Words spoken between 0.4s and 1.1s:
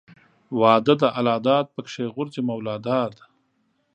واده د